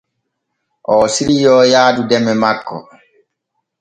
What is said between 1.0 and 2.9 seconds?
siriyoo yaadu deme makko.